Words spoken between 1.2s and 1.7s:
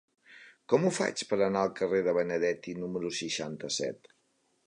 per anar